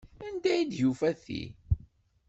Anda 0.25 0.49
ay 0.53 0.63
d-yufa 0.69 1.11
ti? 1.23 1.43